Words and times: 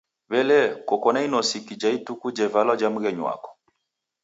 W'ele, 0.29 0.59
koko 0.87 1.07
na 1.13 1.19
inosiki 1.27 1.73
ja 1.81 1.89
ituku 1.97 2.27
jevalwa 2.37 2.73
ja 2.81 2.89
mghenyu 2.93 3.23
wako? 3.27 3.49